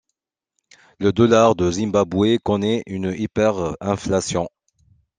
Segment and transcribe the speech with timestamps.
[0.97, 4.49] Le dollar du Zimbabwe connaît une hyperinflation.